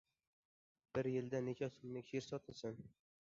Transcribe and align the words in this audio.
Bir 0.97 1.09
yilda 1.15 1.41
necha 1.49 1.69
so‘mlik 1.75 2.09
she’r 2.13 2.27
sotasan? 2.29 2.81